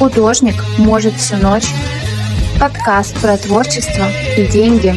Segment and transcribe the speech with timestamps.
[0.00, 1.74] Художник может всю ночь.
[2.58, 4.94] Подкаст про творчество и деньги.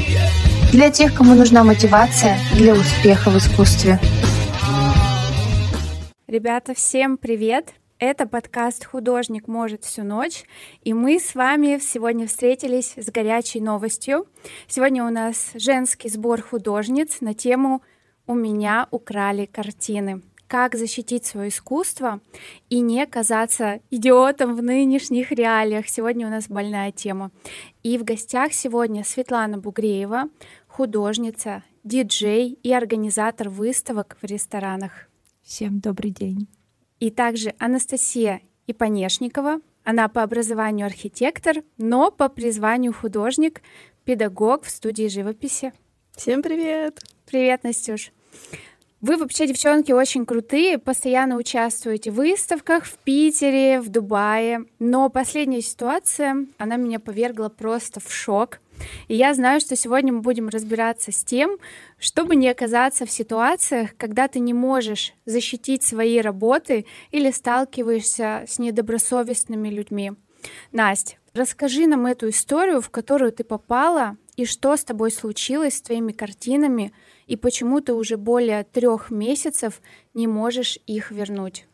[0.71, 3.99] Для тех, кому нужна мотивация для успеха в искусстве.
[6.25, 7.73] Ребята, всем привет!
[7.99, 10.45] Это подкаст «Художник может всю ночь»,
[10.85, 14.25] и мы с вами сегодня встретились с горячей новостью.
[14.69, 17.81] Сегодня у нас женский сбор художниц на тему
[18.25, 20.21] «У меня украли картины»
[20.53, 22.21] как защитить свое искусство
[22.69, 25.87] и не казаться идиотом в нынешних реалиях.
[25.89, 27.31] Сегодня у нас больная тема.
[27.81, 30.25] И в гостях сегодня Светлана Бугреева,
[30.67, 35.09] художница, диджей и организатор выставок в ресторанах.
[35.41, 36.47] Всем добрый день.
[36.99, 39.59] И также Анастасия Ипанешникова.
[39.83, 43.63] Она по образованию архитектор, но по призванию художник,
[44.05, 45.73] педагог в студии живописи.
[46.15, 46.99] Всем привет!
[47.25, 48.11] Привет, Настюш!
[49.03, 54.63] Вы вообще, девчонки, очень крутые, постоянно участвуете в выставках в Питере, в Дубае.
[54.79, 58.61] Но последняя ситуация, она меня повергла просто в шок.
[59.09, 61.57] И я знаю, что сегодня мы будем разбираться с тем,
[61.99, 68.57] чтобы не оказаться в ситуациях, когда ты не можешь защитить свои работы или сталкиваешься с
[68.57, 70.13] недобросовестными людьми.
[70.71, 75.81] Настя, расскажи нам эту историю, в которую ты попала, и что с тобой случилось с
[75.81, 76.93] твоими картинами,
[77.27, 79.81] и почему ты уже более трех месяцев
[80.13, 81.65] не можешь их вернуть.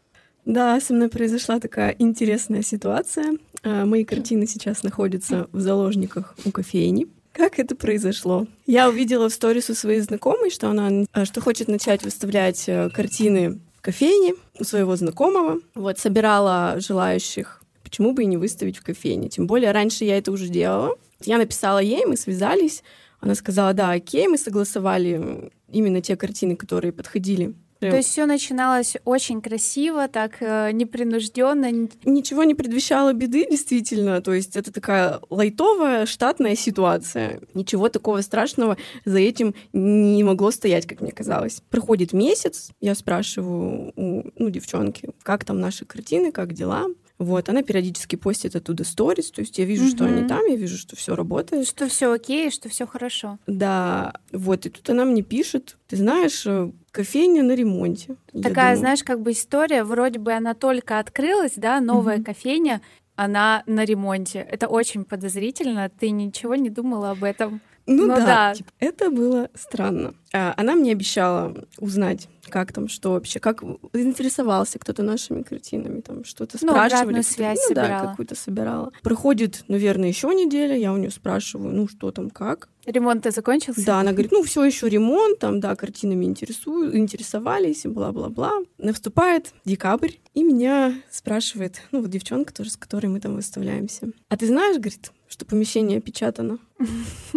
[0.45, 3.37] Да, со мной произошла такая интересная ситуация.
[3.63, 7.07] А, мои картины сейчас находятся в заложниках у кофейни.
[7.33, 8.47] Как это произошло?
[8.65, 12.89] Я увидела в сторис у своей знакомой, что она а, что хочет начать выставлять э,
[12.89, 15.59] картины в кофейне у своего знакомого.
[15.75, 17.58] Вот, собирала желающих,
[17.89, 19.29] почему бы и не выставить в кофейне.
[19.29, 20.95] Тем более, раньше я это уже делала.
[21.25, 22.83] Я написала ей, мы связались,
[23.19, 28.97] она сказала, да, окей, мы согласовали именно те картины, которые подходили то есть все начиналось
[29.05, 31.71] очень красиво, так э, непринужденно.
[32.03, 34.21] Ничего не предвещало беды, действительно.
[34.21, 37.39] То есть это такая лайтовая штатная ситуация.
[37.53, 41.61] Ничего такого страшного за этим не могло стоять, как мне казалось.
[41.69, 46.87] Проходит месяц, я спрашиваю у ну, девчонки, как там наши картины, как дела.
[47.19, 49.91] Вот, она периодически постит оттуда сторис, то есть я вижу, угу.
[49.91, 51.67] что они там, я вижу, что все работает.
[51.67, 53.37] Что все окей, что все хорошо.
[53.45, 58.15] Да, вот, и тут она мне пишет, ты знаешь, э, кофейня на ремонте.
[58.41, 62.23] Такая, знаешь, как бы история, вроде бы она только открылась, да, новая угу.
[62.23, 62.81] кофейня,
[63.17, 64.39] она на ремонте.
[64.49, 65.89] Это очень подозрительно.
[65.89, 67.59] Ты ничего не думала об этом?
[67.89, 68.53] Ну, ну да, да.
[68.53, 70.13] Типа, это было странно.
[70.31, 73.63] А, она мне обещала узнать, как там, что вообще, как
[73.93, 77.21] заинтересовался кто-то нашими картинами, там что-то ну, спрашивали.
[77.21, 78.03] связь ну, собирала.
[78.03, 78.91] Да, какую-то собирала.
[79.01, 82.69] Проходит, наверное, еще неделя, я у нее спрашиваю, ну что там, как.
[82.85, 83.83] Ремонт-то закончился?
[83.83, 88.53] Да, она говорит, ну все еще ремонт, там, да, картинами интересуют, интересовались, бла-бла-бла.
[88.77, 94.11] Наступает декабрь, и меня спрашивает, ну вот девчонка тоже, с которой мы там выставляемся.
[94.29, 96.57] А ты знаешь, говорит, что помещение опечатано.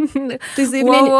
[0.56, 1.10] Ты заявление...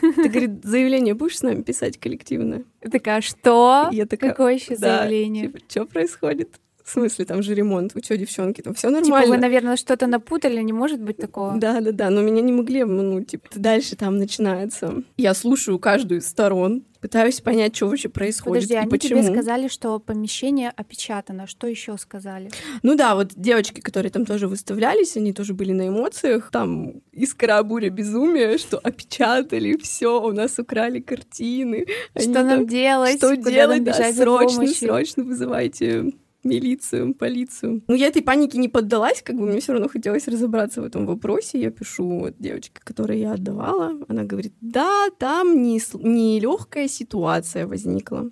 [0.00, 2.64] Ты, говорит, заявление будешь с нами писать коллективное?
[2.82, 3.88] Я такая, что?
[3.92, 5.46] Я такая, Какое еще заявление?
[5.46, 6.60] Типа, что происходит?
[6.84, 7.94] В смысле, там же ремонт.
[7.94, 9.22] Вы что, девчонки, там все нормально.
[9.22, 11.56] Типа вы, наверное, что-то напутали, не может быть такого.
[11.56, 12.10] Да, да, да.
[12.10, 13.28] Но меня не могли обмануть.
[13.28, 15.02] Типа, дальше там начинается.
[15.16, 19.22] Я слушаю каждую из сторон, пытаюсь понять, что вообще происходит Подожди, и они почему.
[19.22, 21.46] тебе сказали, что помещение опечатано.
[21.46, 22.50] Что еще сказали?
[22.82, 26.50] Ну да, вот девочки, которые там тоже выставлялись, они тоже были на эмоциях.
[26.50, 31.86] Там искра, буря, безумие, что опечатали, все, у нас украли картины.
[32.14, 33.16] Что они нам там, делать?
[33.16, 33.84] Что Куда делать?
[33.84, 36.12] Да, срочно, срочно вызывайте
[36.44, 37.82] милицию, полицию.
[37.88, 41.06] Ну, я этой панике не поддалась, как бы мне все равно хотелось разобраться в этом
[41.06, 41.60] вопросе.
[41.60, 47.66] Я пишу вот девочке, которой я отдавала, она говорит, да, там не, не легкая ситуация
[47.66, 48.30] возникла.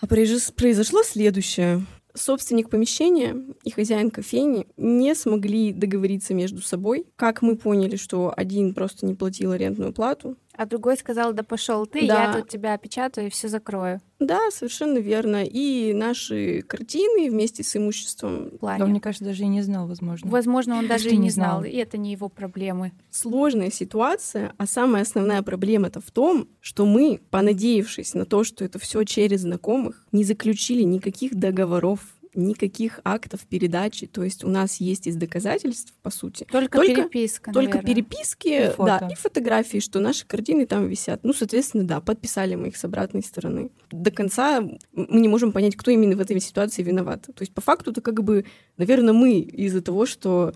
[0.00, 1.82] А произошло следующее.
[2.14, 7.04] Собственник помещения и хозяин кофейни не смогли договориться между собой.
[7.14, 11.86] Как мы поняли, что один просто не платил арендную плату, а другой сказал, да пошел
[11.86, 12.24] ты, да.
[12.24, 14.00] я тут тебя опечатаю и все закрою.
[14.18, 15.44] Да, совершенно верно.
[15.44, 18.50] И наши картины вместе с имуществом.
[18.58, 18.78] Плане.
[18.78, 20.30] Да, мне кажется, даже и не знал, возможно.
[20.30, 22.92] Возможно, он даже и не знал, и это не его проблемы.
[23.10, 28.78] Сложная ситуация, а самая основная проблема-то в том, что мы, понадеявшись на то, что это
[28.78, 32.00] все через знакомых, не заключили никаких договоров
[32.36, 34.06] никаких актов передачи.
[34.06, 36.46] То есть у нас есть из доказательств, по сути.
[36.50, 37.94] Только, только переписка, Только наверное.
[37.94, 41.20] переписки, и да, и фотографии, что наши картины там висят.
[41.22, 43.70] Ну, соответственно, да, подписали мы их с обратной стороны.
[43.90, 47.22] До конца мы не можем понять, кто именно в этой ситуации виноват.
[47.22, 48.44] То есть по факту это как бы,
[48.76, 50.52] наверное, мы из-за того, что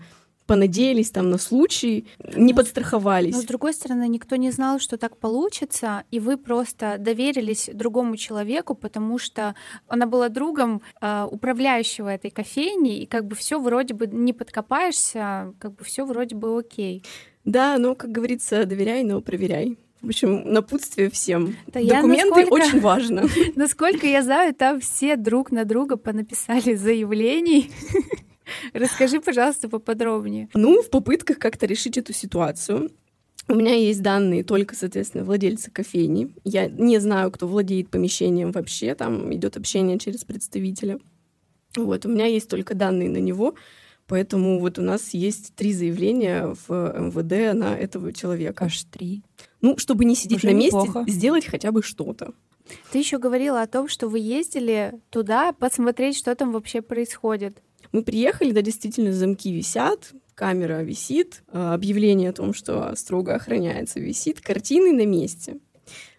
[0.51, 2.03] понадеялись там на случай,
[2.35, 3.33] не подстраховались.
[3.33, 8.17] Но с другой стороны, никто не знал, что так получится, и вы просто доверились другому
[8.17, 9.55] человеку, потому что
[9.87, 15.53] она была другом э, управляющего этой кофейни, и как бы все вроде бы не подкопаешься,
[15.57, 17.01] как бы все вроде бы окей.
[17.45, 19.77] Да, но, как говорится, доверяй, но проверяй.
[20.01, 21.55] В общем, напутствие всем.
[21.67, 23.23] Да я Документы насколько- очень важно.
[23.55, 27.71] Насколько я знаю, там все друг на друга понаписали заявлений.
[28.73, 30.49] Расскажи, пожалуйста, поподробнее.
[30.53, 32.91] Ну, в попытках как-то решить эту ситуацию.
[33.47, 36.33] У меня есть данные только, соответственно, владельца кофейни.
[36.43, 38.95] Я не знаю, кто владеет помещением вообще.
[38.95, 40.99] Там идет общение через представителя.
[41.75, 43.55] Вот, у меня есть только данные на него.
[44.07, 48.65] Поэтому вот у нас есть три заявления в МВД на этого человека.
[48.65, 49.23] Аж три.
[49.61, 51.05] Ну, чтобы не сидеть Уже на месте, неплохо.
[51.07, 52.33] сделать хотя бы что-то.
[52.91, 57.61] Ты еще говорила о том, что вы ездили туда посмотреть, что там вообще происходит.
[57.91, 63.99] Мы приехали, да, действительно, замки висят, камера висит, а, объявление о том, что строго охраняется,
[63.99, 65.57] висит, картины на месте.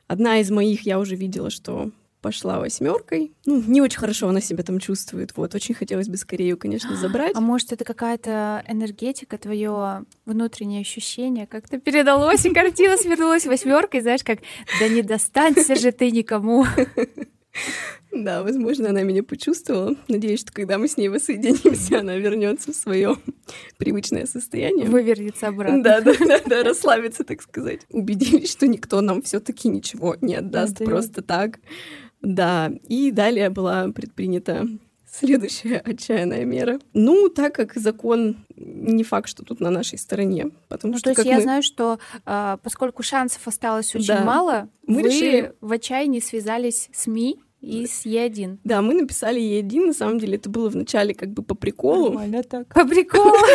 [0.06, 1.90] Одна из моих я уже видела, что
[2.22, 3.32] пошла восьмеркой.
[3.44, 5.36] Ну, не очень хорошо она себя там чувствует.
[5.36, 7.32] Вот, очень хотелось бы скорее ее, конечно, забрать.
[7.34, 14.22] А может, это какая-то энергетика, твое внутреннее ощущение как-то передалось, и картина свернулась восьмеркой, знаешь,
[14.22, 14.38] как
[14.78, 16.64] да не достанься же ты никому.
[18.12, 19.96] Да, возможно, она меня почувствовала.
[20.08, 23.16] Надеюсь, что когда мы с ней воссоединимся, она вернется в свое
[23.78, 24.86] привычное состояние.
[24.86, 25.82] Вывернется обратно.
[25.82, 27.80] Да, да, да, да, расслабиться, так сказать.
[27.90, 30.90] Убедились, что никто нам все-таки ничего не отдаст Отдаёт.
[30.90, 31.58] просто так.
[32.20, 34.66] Да, и далее была предпринята
[35.10, 36.78] следующая отчаянная мера.
[36.94, 41.20] Ну, так как закон не факт, что тут на нашей стороне, потому Ну, что то
[41.20, 44.24] есть я мы- знаю, что а, поскольку шансов осталось очень Да.
[44.24, 48.58] мало, Мы вы решили- в отчаянии связались с МИ и с Е1.
[48.64, 52.06] Да, мы написали ей один, на самом деле это было вначале как бы по приколу.
[52.10, 52.66] Нормально так.
[52.74, 53.32] По приколу.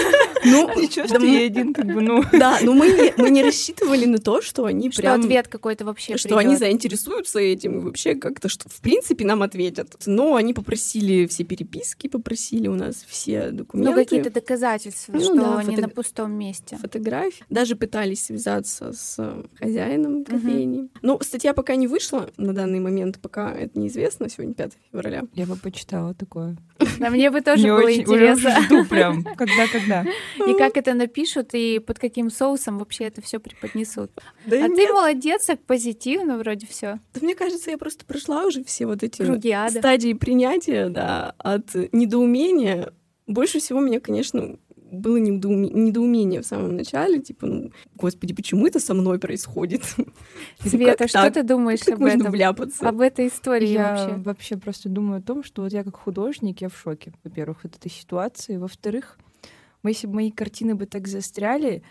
[0.46, 2.24] Ну, Ничего, да что мы- я один, как бы, ну...
[2.32, 5.20] Да, но мы не, мы не рассчитывали на то, что они Что прям...
[5.20, 9.96] ответ какой-то вообще что они заинтересуются этим и вообще как-то, что в принципе нам ответят.
[10.06, 13.92] Но они попросили все переписки, попросили у нас все документы.
[13.92, 16.78] Ну, какие-то доказательства, Ну что фото- на пустом месте.
[16.78, 17.44] фотографии.
[17.50, 19.18] Даже пытались связаться с
[19.60, 20.88] хозяином кофейни.
[21.02, 23.97] Но статья пока не вышла на данный момент, пока это неизвестно.
[24.30, 25.24] Сегодня 5 февраля.
[25.34, 26.58] Я бы почитала такое.
[27.00, 28.60] Да, мне бы тоже было интересно.
[28.64, 29.24] жду прям.
[29.24, 30.04] Когда-когда.
[30.48, 34.10] И как это напишут, и под каким соусом вообще это все преподнесут.
[34.46, 37.00] А ты молодец, так позитивно вроде все.
[37.14, 39.22] Да мне кажется, я просто прошла уже все вот эти
[39.70, 42.94] стадии принятия, да, от недоумения.
[43.28, 44.58] Больше всего меня, конечно,
[44.92, 49.84] было недоуме- недоумение в самом начале, типа, ну, господи, почему это со мной происходит?
[50.66, 51.34] Света, как что так?
[51.34, 52.32] ты думаешь Как об можно этом?
[52.32, 52.88] вляпаться?
[52.88, 54.16] Об этой истории Я вообще?
[54.24, 57.76] вообще просто думаю о том, что вот я как художник, я в шоке, во-первых, от
[57.76, 58.58] этой ситуации.
[58.58, 59.18] Во-вторых,
[59.84, 61.84] мы- если бы мои картины бы так застряли,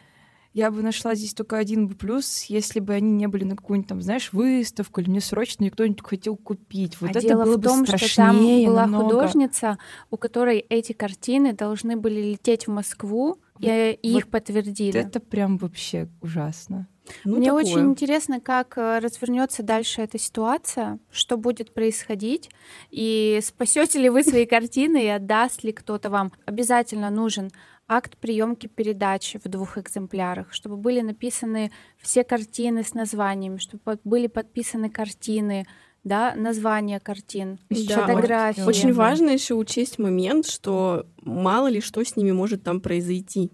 [0.56, 3.90] я бы нашла здесь только один бы плюс, если бы они не были на какую-нибудь
[3.90, 6.98] там, знаешь, выставку, или мне срочно кто-нибудь хотел купить.
[6.98, 9.04] Вот а это дело было в бы том, что там страшнее была намного.
[9.04, 9.76] художница,
[10.10, 14.98] у которой эти картины должны были лететь в Москву, и, и вот их подтвердили.
[14.98, 16.88] Это прям вообще ужасно.
[17.24, 17.64] Ну, Мне такое.
[17.64, 22.50] очень интересно, как э, развернется дальше эта ситуация, что будет происходить,
[22.90, 26.32] и спасете ли вы свои картины и отдаст ли кто-то вам.
[26.46, 27.50] Обязательно нужен
[27.88, 34.26] акт приемки передачи в двух экземплярах, чтобы были написаны все картины с названиями, чтобы были
[34.26, 35.66] подписаны картины,
[36.04, 38.62] да, названия картин, Да, фотографии.
[38.62, 43.50] Очень важно еще учесть момент, что мало ли что с ними может там произойти.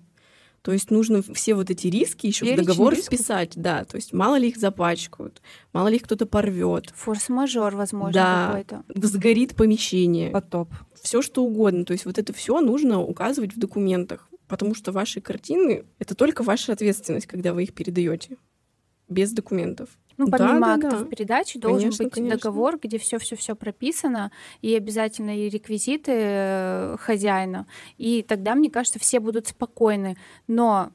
[0.63, 3.19] То есть нужно все вот эти риски еще в Перечень договор рисков?
[3.19, 3.85] вписать, да.
[3.85, 5.43] То есть мало ли их запачкают,
[5.73, 8.47] мало ли их кто-то порвет, Форс-мажор, возможно, Да.
[8.49, 8.85] какой-то.
[9.09, 10.71] сгорит помещение, Потоп.
[11.03, 11.85] все что угодно.
[11.85, 16.43] То есть вот это все нужно указывать в документах, потому что ваши картины это только
[16.45, 18.37] ваша ответственность, когда вы их передаете
[19.09, 19.89] без документов.
[20.19, 21.05] Ну, Да, помимо да, актов да.
[21.07, 22.39] передачи должен Конечно, быть конечно.
[22.39, 27.67] договор, где все все все прописано, и обязательно и реквизиты э, хозяина.
[27.99, 30.17] И тогда, мне кажется, все будут спокойны.
[30.47, 30.91] Но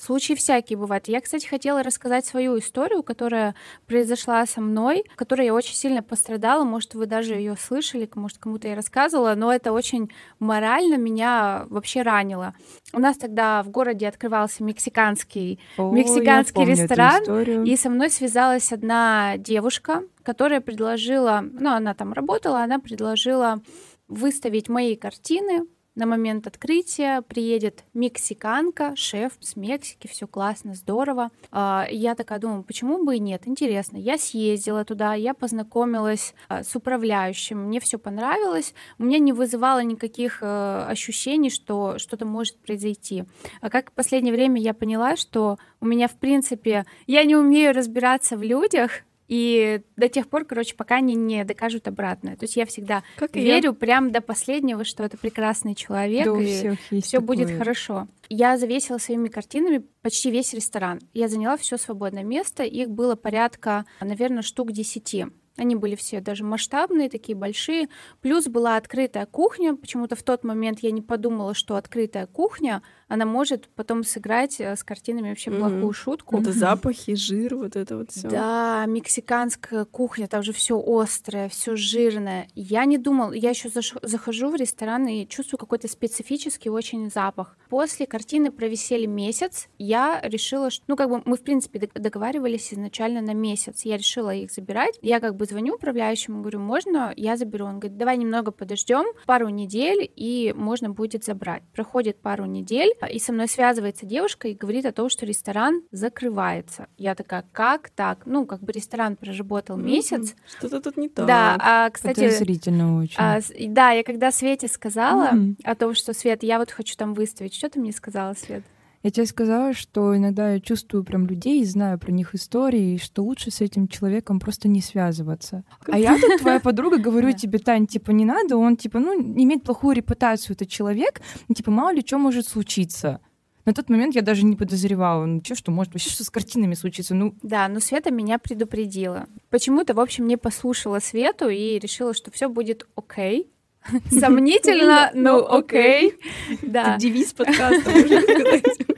[0.00, 1.08] случаи всякие бывают.
[1.08, 3.54] Я, кстати, хотела рассказать свою историю, которая
[3.86, 6.64] произошла со мной, в которой я очень сильно пострадала.
[6.64, 12.02] Может, вы даже ее слышали, может, кому-то я рассказывала, но это очень морально меня вообще
[12.02, 12.54] ранило.
[12.92, 19.36] У нас тогда в городе открывался мексиканский О, Мексиканский ресторан, и со мной связалась одна
[19.36, 23.60] девушка, которая предложила, ну, она там работала, она предложила
[24.08, 31.30] выставить мои картины на момент открытия приедет мексиканка, шеф с Мексики, все классно, здорово.
[31.50, 33.96] А, я такая думаю, почему бы и нет, интересно.
[33.96, 39.82] Я съездила туда, я познакомилась а, с управляющим, мне все понравилось, у меня не вызывало
[39.82, 43.24] никаких э, ощущений, что что-то может произойти.
[43.60, 47.74] А как в последнее время я поняла, что у меня, в принципе, я не умею
[47.74, 52.34] разбираться в людях, и до тех пор, короче, пока они не докажут обратное.
[52.34, 53.72] То есть я всегда как верю я.
[53.72, 58.08] прям до последнего, что это прекрасный человек, да, и все будет хорошо.
[58.28, 60.98] Я завесила своими картинами почти весь ресторан.
[61.14, 62.64] Я заняла все свободное место.
[62.64, 65.26] Их было порядка, наверное, штук десяти.
[65.60, 67.90] Они были все даже масштабные, такие большие.
[68.22, 69.76] Плюс была открытая кухня.
[69.76, 74.76] Почему-то в тот момент я не подумала, что открытая кухня она может потом сыграть э,
[74.76, 75.92] с картинами вообще плохую mm-hmm.
[75.92, 76.38] шутку.
[76.38, 78.28] Это запахи, жир, вот это вот все.
[78.28, 82.48] Да, мексиканская кухня, там же все острое, все жирное.
[82.54, 83.68] Я не думала, я еще
[84.02, 87.58] захожу в ресторан и чувствую какой-то специфический очень запах.
[87.68, 93.20] После картины провисели месяц, я решила, что, ну, как бы мы, в принципе, договаривались изначально
[93.20, 93.82] на месяц.
[93.82, 94.96] Я решила их забирать.
[95.02, 97.66] Я как бы звоню управляющему, говорю, можно я заберу?
[97.66, 101.62] Он говорит, давай немного подождем, пару недель, и можно будет забрать.
[101.74, 106.86] Проходит пару недель, и со мной связывается девушка и говорит о том, что ресторан закрывается.
[106.96, 108.26] Я такая, как так?
[108.26, 110.34] Ну, как бы ресторан проработал месяц.
[110.58, 111.26] Что-то тут не так.
[111.26, 112.20] Да, а, кстати...
[112.20, 113.16] Подозрительно очень.
[113.18, 115.56] А, да, я когда Свете сказала mm-hmm.
[115.64, 118.62] о том, что, Свет, я вот хочу там выставить, что ты мне сказала, Свет?
[119.02, 123.22] Я тебе сказала, что иногда я чувствую прям людей, знаю про них истории, и что
[123.22, 125.64] лучше с этим человеком просто не связываться.
[125.86, 129.62] А я тут, твоя подруга, говорю тебе, Тань, типа, не надо, он, типа, ну, имеет
[129.62, 133.20] плохую репутацию, этот человек, ну, типа, мало ли что может случиться.
[133.64, 136.74] На тот момент я даже не подозревала, ну что, что может вообще что с картинами
[136.74, 137.34] случиться, ну...
[137.42, 139.26] Да, но Света меня предупредила.
[139.48, 143.50] Почему-то, в общем, не послушала Свету и решила, что все будет окей.
[144.10, 146.14] Сомнительно, но окей.
[146.62, 146.98] Да.
[146.98, 148.89] Девиз подкаста, можно сказать.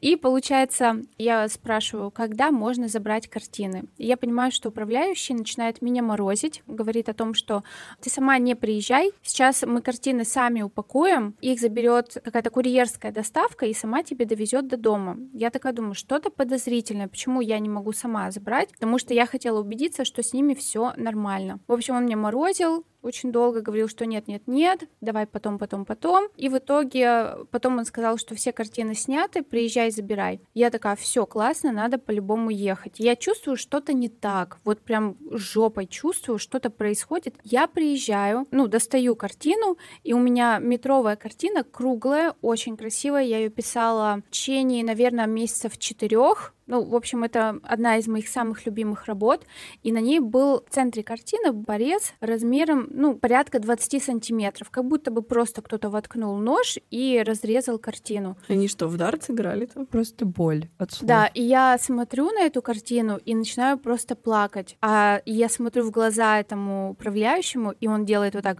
[0.00, 3.84] И получается, я спрашиваю, когда можно забрать картины.
[3.98, 7.64] Я понимаю, что управляющий начинает меня морозить, говорит о том, что
[8.00, 13.74] ты сама не приезжай, сейчас мы картины сами упакуем, их заберет какая-то курьерская доставка и
[13.74, 15.18] сама тебе довезет до дома.
[15.32, 19.60] Я такая думаю, что-то подозрительное, почему я не могу сама забрать, потому что я хотела
[19.60, 21.58] убедиться, что с ними все нормально.
[21.66, 25.84] В общем, он мне морозил, очень долго говорил, что нет, нет, нет, давай потом, потом,
[25.84, 26.28] потом.
[26.36, 30.40] И в итоге потом он сказал, что все картины сняты, приезжай, забирай.
[30.54, 32.94] Я такая, все, классно, надо по-любому ехать.
[32.98, 37.34] Я чувствую, что-то не так, вот прям жопой чувствую, что-то происходит.
[37.44, 43.22] Я приезжаю, ну, достаю картину, и у меня метровая картина, круглая, очень красивая.
[43.22, 48.28] Я ее писала в течение, наверное, месяцев четырех, ну, в общем, это одна из моих
[48.28, 49.44] самых любимых работ.
[49.82, 54.70] И на ней был в центре картины порез размером, ну, порядка 20 сантиметров.
[54.70, 58.38] Как будто бы просто кто-то воткнул нож и разрезал картину.
[58.48, 59.84] Они что, в дартс играли там?
[59.86, 61.08] Просто боль от слов.
[61.08, 64.76] Да, и я смотрю на эту картину и начинаю просто плакать.
[64.80, 68.58] А я смотрю в глаза этому управляющему, и он делает вот так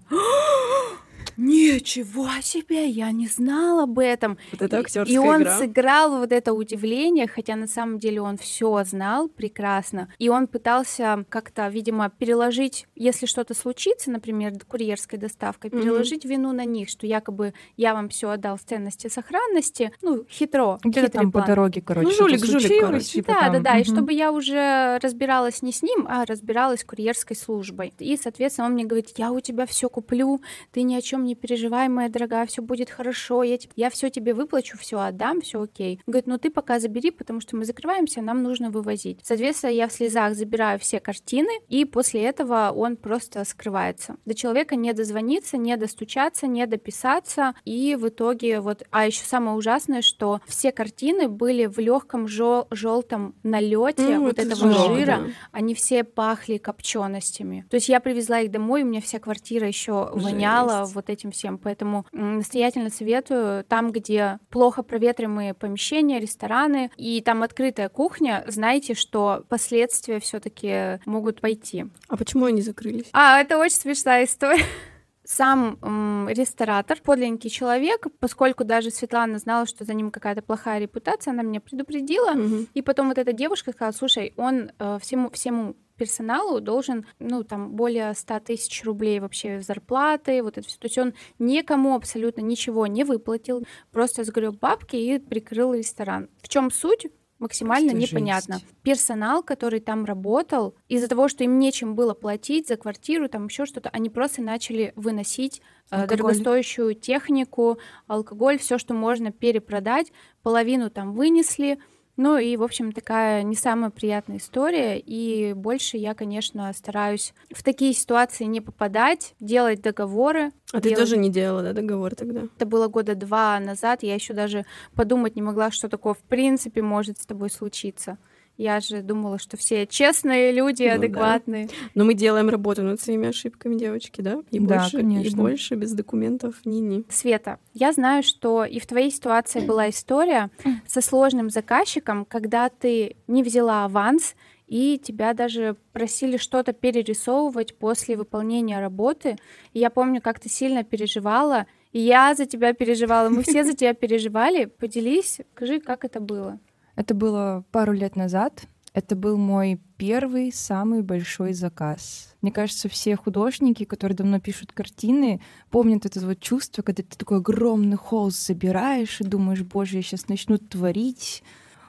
[1.37, 4.39] ничего себе, я не знала об этом.
[4.53, 5.59] Вот это актерская И он игра.
[5.59, 10.13] сыграл вот это удивление, хотя на самом деле он все знал прекрасно.
[10.19, 16.29] И он пытался как-то, видимо, переложить, если что-то случится, например, курьерской доставкой, переложить mm-hmm.
[16.29, 19.93] вину на них, что якобы я вам все отдал в ценности сохранности.
[20.03, 20.79] Ну, хитро.
[20.85, 21.45] Где-то там план.
[21.45, 22.09] по дороге, короче.
[22.09, 23.05] Ну, жулик, жулик, короче.
[23.05, 23.53] Типа да, там.
[23.53, 23.79] да, да.
[23.79, 23.83] Mm-hmm.
[23.83, 27.93] И чтобы я уже разбиралась не с ним, а разбиралась с курьерской службой.
[27.99, 30.41] И, соответственно, он мне говорит, я у тебя все куплю,
[30.73, 34.35] ты ни о чем не переживай, моя дорогая, все будет хорошо, я, я все тебе
[34.35, 36.01] выплачу, все отдам, все окей.
[36.07, 39.21] Он говорит, ну ты пока забери, потому что мы закрываемся, нам нужно вывозить.
[39.23, 44.17] Соответственно, я в слезах забираю все картины, и после этого он просто скрывается.
[44.25, 49.57] До человека не дозвониться, не достучаться, не дописаться, и в итоге вот, а еще самое
[49.57, 55.07] ужасное, что все картины были в легком жел желтом налете mm, вот это этого жира,
[55.07, 55.25] да.
[55.53, 57.67] они все пахли копченостями.
[57.71, 61.59] То есть я привезла их домой, у меня вся квартира еще воняла вот этим всем.
[61.59, 69.45] Поэтому настоятельно советую там, где плохо проветриваемые помещения, рестораны и там открытая кухня, знайте, что
[69.49, 71.87] последствия все-таки могут пойти.
[72.09, 73.09] А почему они закрылись?
[73.12, 74.64] А, это очень смешная история
[75.25, 81.33] сам м, ресторатор, подлинный человек, поскольку даже Светлана знала, что за ним какая-то плохая репутация,
[81.33, 82.69] она меня предупредила, mm-hmm.
[82.75, 87.73] и потом вот эта девушка сказала, слушай, он э, всему всему персоналу должен, ну, там,
[87.73, 90.78] более 100 тысяч рублей вообще зарплаты, вот это все.
[90.78, 96.30] То есть он никому абсолютно ничего не выплатил, просто сгреб бабки и прикрыл ресторан.
[96.42, 97.09] В чем суть?
[97.38, 98.54] максимально Просто непонятно.
[98.57, 98.66] жесть.
[98.83, 103.64] Персонал, который там работал, из-за того, что им нечем было платить за квартиру, там еще
[103.64, 106.19] что-то, они просто начали выносить э, Алкоголь.
[106.19, 111.78] дорогостоящую технику, алкоголь, все, что можно перепродать, половину там вынесли.
[112.23, 114.99] Ну и, в общем, такая не самая приятная история.
[114.99, 120.50] И больше я, конечно, стараюсь в такие ситуации не попадать, делать договоры.
[120.71, 122.43] А ты делать- тоже не делала, да, договор тогда?
[122.55, 124.03] Это было года два назад.
[124.03, 128.19] Я еще даже подумать не могла, что такое в принципе может с тобой случиться.
[128.61, 130.95] Я же думала, что все честные люди, Ну да.
[130.97, 131.69] адекватные.
[131.95, 134.43] Но мы делаем работу над своими ошибками, девочки, да?
[134.50, 135.43] И Да, больше, и конечно.
[135.43, 137.05] больше без документов ни-ни.
[137.09, 140.50] Света, я знаю, что и в твоей ситуации была история
[140.87, 144.35] со сложным заказчиком, когда ты не взяла аванс,
[144.67, 149.38] и тебя даже просили что-то перерисовывать после выполнения работы.
[149.73, 153.73] И я помню, как ты сильно переживала, и я за тебя переживала, мы все за
[153.73, 154.67] тебя переживали.
[154.67, 156.61] Поделись, скажи, как это было.
[157.00, 158.64] Это было пару лет назад.
[158.92, 162.35] Это был мой первый самый большой заказ.
[162.42, 165.40] Мне кажется, все художники, которые давно пишут картины,
[165.71, 170.28] помнят это вот чувство, когда ты такой огромный холст собираешь и думаешь, боже, я сейчас
[170.28, 171.42] начну творить.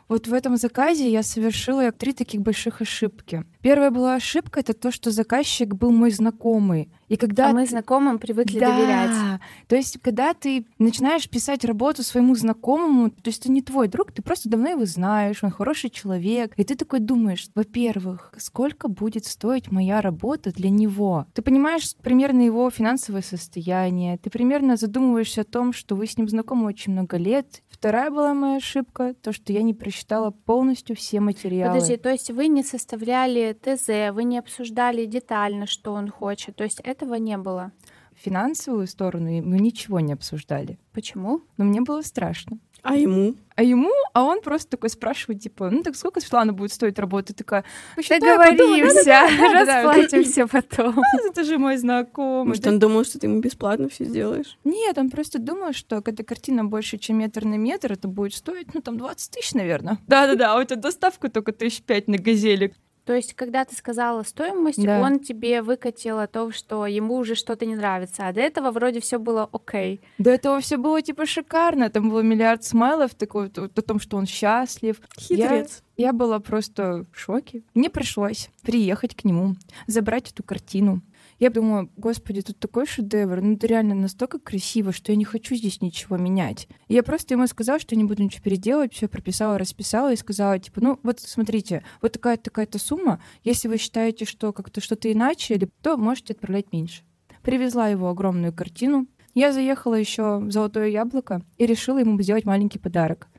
[0.08, 3.44] Вот в этом заказе я совершила три таких больших ошибки.
[3.62, 6.90] Первая была ошибка— это то, что заказчик был мой знакомый.
[7.08, 8.70] И когда а мы ты- знакомым привыкли да.
[8.70, 9.40] доверять.
[9.68, 14.12] То есть, когда ты начинаешь писать работу своему знакомому, то есть это не твой друг,
[14.12, 19.26] ты просто давно его знаешь, он хороший человек, и ты такой думаешь, во-первых, сколько будет
[19.26, 21.28] стоить моя работа для него?
[21.34, 26.30] Ты понимаешь примерно его финансовое состояние, ты примерно задумываешься о том, что вы с ним
[26.30, 27.62] знакомы очень много лет.
[27.70, 31.74] Вторая была моя ошибка, то, что я не просчитала полностью все материалы.
[31.74, 36.64] Подожди, то есть вы не составляли ТЗ, вы не обсуждали детально, что он хочет, то
[36.64, 37.72] есть этого не было.
[38.16, 41.42] Финансовую сторону мы ничего не обсуждали, Почему?
[41.58, 42.60] но мне было страшно.
[42.84, 43.36] А ему?
[43.56, 47.34] А ему, а он просто такой спрашивает, типа, ну так сколько Светлана будет стоить работа?
[47.34, 47.64] Такая,
[47.96, 48.58] «Посчитаю, потом».
[48.58, 49.22] Договоримся,
[49.54, 51.00] расплатимся потом.
[51.30, 52.48] Это же мой знакомый.
[52.48, 54.58] Может, он думал, что ты ему бесплатно все сделаешь?
[54.64, 58.74] Нет, он просто думал, что когда картина больше, чем метр на метр, это будет стоить,
[58.74, 60.00] ну, там, 20 тысяч, наверное.
[60.08, 62.74] Да-да-да, а у тебя доставка только тысяч пять на газели.
[63.06, 65.02] То есть, когда ты сказала стоимость, Да.
[65.02, 69.00] он тебе выкатил о том, что ему уже что-то не нравится, а до этого вроде
[69.02, 70.02] все было окей.
[70.20, 71.90] До этого все было, типа, шикарно.
[71.90, 75.02] Там было миллиард смайлов такой, вот, о том, что он счастлив.
[75.18, 75.84] Хитрец.
[75.98, 77.64] Я была просто в шоке.
[77.74, 79.56] Мне пришлось приехать к нему,
[79.88, 81.02] забрать эту картину.
[81.42, 85.56] Я думаю, господи, тут такой шедевр, ну это реально настолько красиво, что я не хочу
[85.56, 86.68] здесь ничего менять.
[86.88, 90.18] И я просто ему сказала, что я не буду ничего переделывать, все прописала, расписала и
[90.18, 95.12] сказала, типа, ну вот смотрите, вот такая-то такая-то сумма, если вы считаете, что как-то что-то
[95.12, 97.02] иначе, то можете отправлять меньше.
[97.42, 99.08] Привезла его огромную картину.
[99.34, 103.31] Я заехала еще в Золотое Яблоко и решила ему сделать маленький подарок.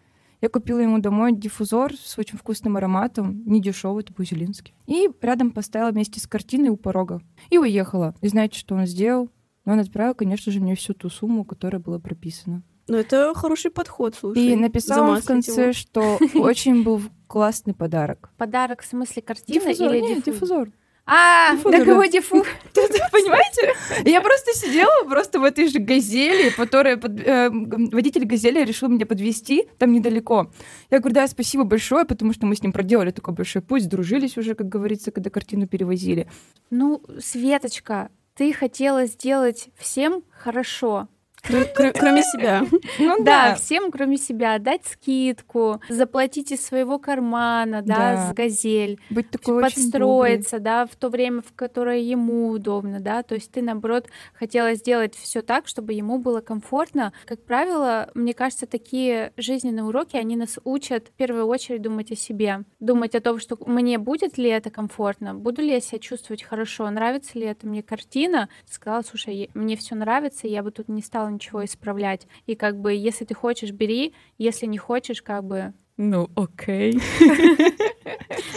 [0.43, 4.75] Я купила ему домой диффузор с очень вкусным ароматом, не дешевый, это Бузелинский.
[4.87, 7.23] И рядом поставила вместе с картиной у порога.
[7.49, 8.17] И уехала.
[8.21, 9.31] И знаете, что он сделал?
[9.65, 12.65] Он отправил, конечно же, мне всю ту сумму, которая была прописана.
[12.89, 14.45] Ну, это хороший подход, слушай.
[14.45, 15.73] И написал он в конце, его.
[15.73, 18.31] что очень был классный подарок.
[18.37, 20.35] Подарок в смысле картина Диффузор, или нет, диффуз?
[20.35, 20.69] диффузор.
[21.05, 22.47] А, какой диффуз?
[22.75, 23.75] Понимаете?
[24.09, 29.05] Я просто сидела просто в этой же газели, которая под- э, водитель газели решил меня
[29.05, 30.51] подвести там недалеко.
[30.91, 34.37] Я говорю, да, спасибо большое, потому что мы с ним проделали такой большой путь, сдружились
[34.39, 36.29] уже, как говорится, когда картину перевозили.
[36.71, 41.09] Ну, Светочка, ты хотела сделать всем хорошо.
[41.43, 42.63] Кр- кр- Кроме себя.
[42.99, 48.31] Ну Да, да, всем, кроме себя, дать скидку, заплатить из своего кармана, да, Да.
[48.31, 53.35] с газель, быть такой подстроиться, да, в то время, в которое ему удобно, да, то
[53.35, 57.13] есть ты, наоборот, хотела сделать все так, чтобы ему было комфортно.
[57.27, 62.17] Как правило, мне кажется, такие жизненные уроки, они нас учат в первую очередь думать о
[62.17, 66.43] себе, думать о том, что мне будет ли это комфортно, буду ли я себя чувствовать
[66.45, 68.49] хорошо, нравится ли это мне картина.
[68.69, 72.27] Ты сказала, слушай, мне все нравится, я бы тут не стала ничего исправлять.
[72.47, 76.99] И как бы, если ты хочешь, бери, если не хочешь, как бы Ну, окей.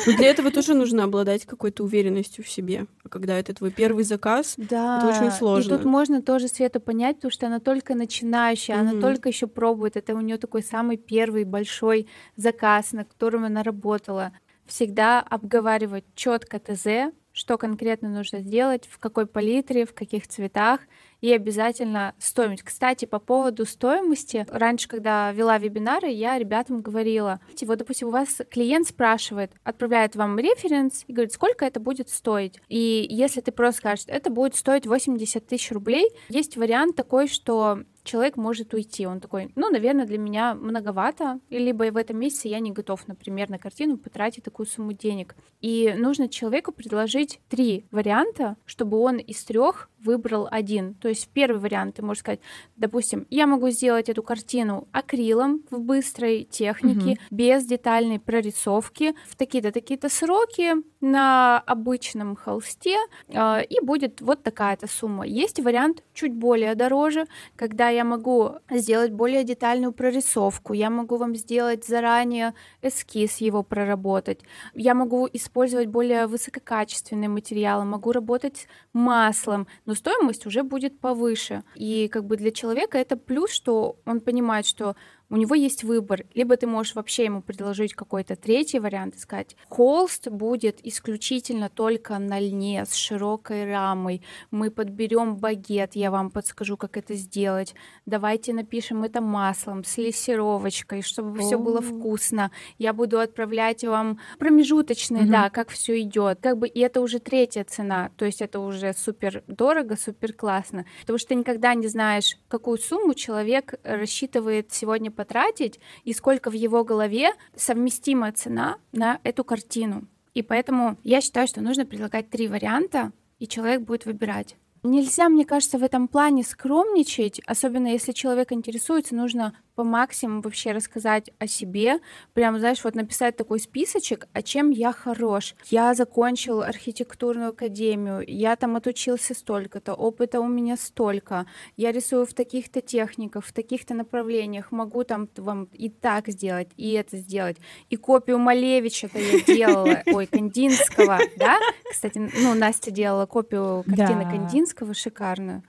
[0.06, 2.86] Но для этого тоже нужно обладать какой-то уверенностью в себе.
[3.04, 5.78] А когда это твой первый заказ, Да, Это очень И сложно.
[5.78, 9.02] тут можно тоже Свету понять, потому что она только начинающая, она Мгм.
[9.02, 9.98] только еще пробует.
[9.98, 14.32] Это у нее такой самый первый большой заказ, на котором она работала.
[14.66, 20.80] Всегда обговаривать четко ТЗ, что конкретно нужно сделать, в какой палитре, в каких цветах,
[21.22, 22.64] и обязательно стоимость.
[22.64, 28.42] Кстати, по поводу стоимости, раньше, когда вела вебинары, я ребятам говорила, вот, допустим, у вас
[28.50, 32.60] клиент спрашивает, отправляет вам референс и говорит, сколько это будет стоить.
[32.68, 37.80] И если ты просто скажешь, это будет стоить 80 тысяч рублей, есть вариант такой, что
[38.06, 39.06] человек может уйти.
[39.06, 43.50] Он такой, ну, наверное, для меня многовато, либо в этом месяце я не готов, например,
[43.50, 45.36] на картину потратить такую сумму денег.
[45.60, 50.94] И нужно человеку предложить три варианта, чтобы он из трех выбрал один.
[50.94, 52.40] То есть первый вариант ты можешь сказать,
[52.76, 57.20] допустим, я могу сделать эту картину акрилом в быстрой технике, угу.
[57.32, 64.88] без детальной прорисовки, в такие-то такие-то сроки на обычном холсте, э, и будет вот такая-то
[64.88, 65.26] сумма.
[65.26, 71.36] Есть вариант чуть более дороже, когда я могу сделать более детальную прорисовку, я могу вам
[71.36, 74.40] сделать заранее эскиз его проработать,
[74.74, 81.64] я могу использовать более высококачественные материалы, могу работать маслом, но стоимость уже будет повыше.
[81.76, 84.96] И как бы для человека это плюс, что он понимает, что
[85.30, 86.26] у него есть выбор.
[86.34, 92.20] Либо ты можешь вообще ему предложить какой-то третий вариант и сказать, холст будет исключительно только
[92.20, 94.22] на льне с широкой рамой.
[94.52, 97.74] Мы подберем багет, я вам подскажу, как это сделать.
[98.06, 102.52] Давайте напишем это маслом, с лессировочкой, чтобы все было вкусно.
[102.78, 105.32] Я буду отправлять вам промежуточные, угу.
[105.32, 106.40] да, как все идет.
[106.42, 110.86] Как бы и это уже третья цена, то есть это уже супер дорого, супер классно,
[111.02, 116.54] потому что ты никогда не знаешь, какую сумму человек рассчитывает сегодня потратить и сколько в
[116.54, 120.08] его голове совместима цена на эту картину.
[120.36, 124.56] И поэтому я считаю, что нужно предлагать три варианта, и человек будет выбирать.
[124.84, 130.72] Нельзя, мне кажется, в этом плане скромничать, особенно если человек интересуется, нужно по максимуму вообще
[130.72, 132.00] рассказать о себе,
[132.34, 135.56] прям, знаешь, вот написать такой списочек, а чем я хорош.
[135.66, 141.46] Я закончил архитектурную академию, я там отучился столько-то, опыта у меня столько,
[141.78, 146.94] я рисую в таких-то техниках, в таких-то направлениях, могу там вам и так сделать, и
[146.94, 147.58] это сделать,
[147.90, 151.58] и копию Малевича-то я делала, ой, Кандинского, да?
[151.90, 154.24] Кстати, ну, Настя делала копию картины.
[154.24, 155.64] Кандинского шикарную.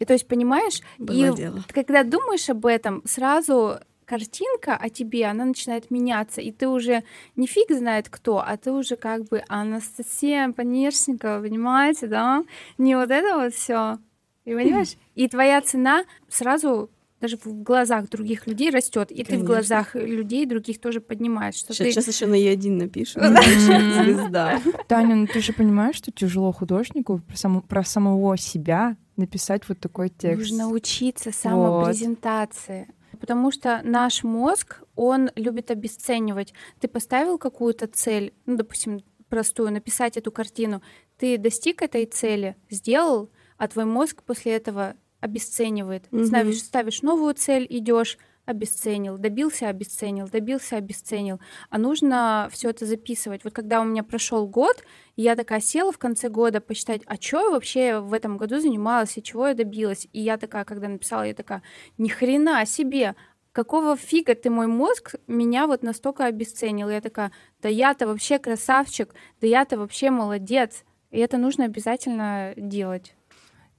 [0.00, 1.62] И то есть, понимаешь, Было и дело.
[1.72, 7.04] когда думаешь об этом, сразу картинка о тебе, она начинает меняться, и ты уже
[7.36, 12.44] не фиг знает кто, а ты уже как бы Анастасия Панешникова, понимаете, да?
[12.76, 13.98] Не вот это вот все.
[14.44, 14.96] И понимаешь?
[15.14, 19.36] И твоя цена сразу даже в глазах других людей растет, и Конечно.
[19.36, 21.54] ты в глазах людей других тоже поднимаешь.
[21.54, 21.92] Что сейчас, ты...
[21.92, 23.22] сейчас еще на Е1 напишем.
[24.02, 24.60] Звезда.
[24.88, 27.20] Таня, ну ты же понимаешь, что тяжело художнику
[27.68, 30.50] про самого себя написать вот такой текст.
[30.50, 32.88] Нужно учиться самопрезентации.
[33.12, 33.20] Вот.
[33.20, 36.54] Потому что наш мозг, он любит обесценивать.
[36.80, 40.82] Ты поставил какую-то цель, ну, допустим, простую, написать эту картину,
[41.16, 46.08] ты достиг этой цели, сделал, а твой мозг после этого обесценивает.
[46.10, 46.24] Угу.
[46.24, 48.18] Ставишь, ставишь новую цель, идешь,
[48.50, 51.40] обесценил, добился, обесценил, добился, обесценил.
[51.70, 53.44] А нужно все это записывать.
[53.44, 54.84] Вот когда у меня прошел год,
[55.16, 59.16] я такая села в конце года посчитать, а что я вообще в этом году занималась
[59.16, 60.06] и чего я добилась.
[60.12, 61.62] И я такая, когда написала, я такая,
[61.98, 63.16] ни хрена себе,
[63.52, 66.88] какого фига ты мой мозг меня вот настолько обесценил?
[66.88, 67.32] Я такая,
[67.62, 70.84] да я-то вообще красавчик, да я-то вообще молодец.
[71.10, 73.14] И это нужно обязательно делать.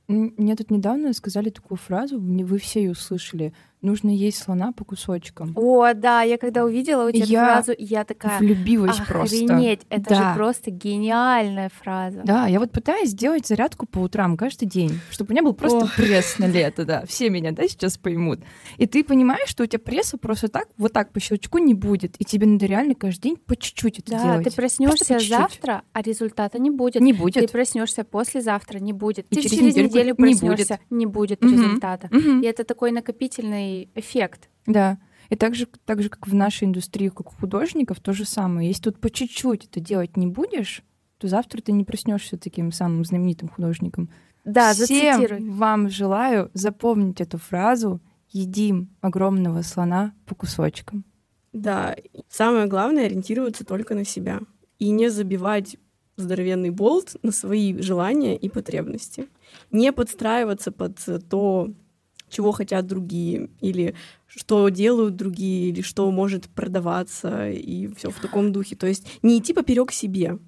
[0.08, 5.54] Мне тут недавно сказали такую фразу, вы все ее услышали нужно есть слона по кусочкам.
[5.56, 9.36] О, да, я когда увидела у тебя я фразу, я такая, влюбилась просто.
[9.36, 10.16] Охренеть, это да.
[10.16, 12.22] же просто гениальная фраза.
[12.24, 15.86] Да, я вот пытаюсь сделать зарядку по утрам каждый день, чтобы у меня был просто
[15.86, 15.96] Ох.
[15.96, 17.06] пресс на лето, да.
[17.06, 18.40] Все меня, да, сейчас поймут.
[18.78, 22.16] И ты понимаешь, что у тебя пресса просто так, вот так по щелчку не будет,
[22.20, 24.44] и тебе надо реально каждый день по чуть-чуть это да, делать.
[24.46, 27.02] ты проснешься завтра, а результата не будет.
[27.02, 27.46] Не будет.
[27.46, 29.26] Ты проснешься послезавтра, не будет.
[29.32, 31.66] И ты через, через неделю проснешься, не будет, не будет угу.
[31.66, 32.08] результата.
[32.12, 32.42] Угу.
[32.42, 34.50] И это такой накопительный эффект.
[34.66, 34.98] Да.
[35.30, 38.68] И так же, так же, как в нашей индустрии, как у художников, то же самое.
[38.68, 40.84] Если тут по чуть-чуть это делать не будешь,
[41.18, 44.10] то завтра ты не проснешься таким самым знаменитым художником.
[44.44, 44.88] Да, Всем
[45.20, 45.50] зацитируй.
[45.50, 51.06] вам желаю запомнить эту фразу «Едим огромного слона по кусочкам».
[51.54, 51.96] Да,
[52.30, 54.40] самое главное— ориентироваться только на себя
[54.80, 55.78] и не забивать
[56.18, 59.28] здоровенный болт на свои желания и потребности.
[59.72, 60.98] Не подстраиваться под
[61.30, 61.72] то,
[62.32, 63.96] чего хотят другие, или
[64.28, 68.76] что делают другие, или что может продаваться, и все в таком духе.
[68.76, 70.40] То есть не идти поперек себе.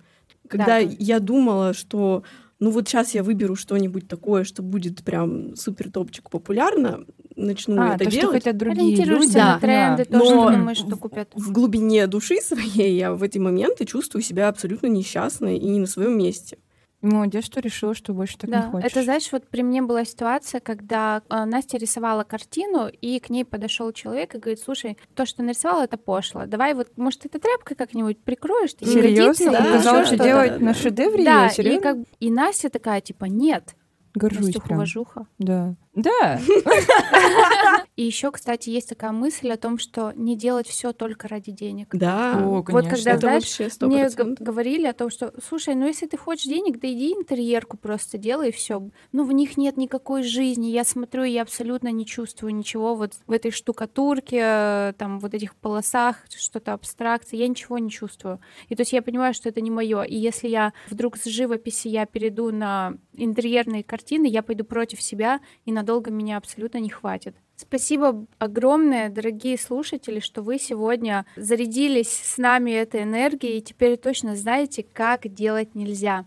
[0.48, 0.78] Когда да.
[0.80, 2.24] я думала, что
[2.60, 7.04] ну вот сейчас я выберу что-нибудь такое, что будет прям супер топчик популярно,
[7.36, 8.24] начну а, это то, делать.
[8.24, 9.34] Что хотят другие люди.
[9.34, 9.56] Да.
[9.56, 10.19] на тренды, да.
[10.19, 11.30] тоже Но думаешь, что купят.
[11.36, 15.88] В глубине души своей я в эти моменты чувствую себя абсолютно несчастной и не на
[15.88, 16.58] своем месте.
[17.04, 18.89] Молодец, что решила, что больше так не Да, хочешь.
[18.89, 23.44] это знаешь, вот при мне была ситуация, когда э, Настя рисовала картину, и к ней
[23.44, 26.46] подошел человек и говорит, слушай, то, что нарисовала, это пошло.
[26.46, 28.74] Давай вот, может, это тряпкой как-нибудь прикроешь?
[28.76, 29.52] тебе годится?» Серьезно?
[29.52, 31.26] Да, Показала, что делать да, на шедевре?
[31.26, 33.76] Да, и, как, и Настя такая, типа, нет.
[34.16, 34.78] Горжусь Настюха, прям.
[34.80, 35.28] уважуха.
[35.39, 35.76] Да.
[35.96, 36.39] Да.
[37.96, 41.90] И еще, кстати, есть такая мысль о том, что не делать все только ради денег.
[41.94, 42.40] Да.
[42.44, 42.90] О, Вот конечно.
[42.96, 44.46] когда, это знаешь, вообще сто Мне г- процентов.
[44.48, 48.50] говорили о том, что, слушай, ну если ты хочешь денег, да иди интерьерку просто делай,
[48.50, 48.90] и все.
[49.12, 50.68] Ну в них нет никакой жизни.
[50.68, 56.18] Я смотрю, я абсолютно не чувствую ничего вот в этой штукатурке, там вот этих полосах,
[56.36, 57.38] что-то абстракции.
[57.38, 58.40] Я ничего не чувствую.
[58.70, 60.04] И то есть я понимаю, что это не мое.
[60.04, 65.40] И если я вдруг с живописи я перейду на интерьерные картины, я пойду против себя,
[65.66, 67.36] и надолго меня абсолютно не хватит.
[67.67, 74.36] Спасибо огромное, дорогие слушатели, что вы сегодня зарядились с нами этой энергией и теперь точно
[74.36, 76.26] знаете, как делать нельзя.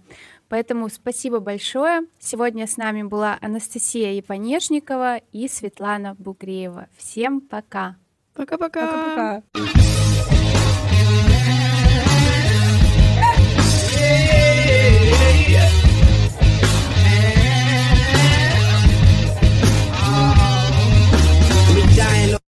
[0.49, 2.07] Поэтому спасибо большое.
[2.19, 6.89] Сегодня с нами была Анастасия Японешникова и Светлана Бугреева.
[6.97, 7.97] Всем пока!
[8.35, 9.43] Пока-пока.
[9.53, 10.05] Пока-пока.